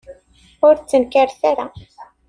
Ur 0.65 0.75
ttnekkaret 0.77 1.41
ara. 1.49 1.65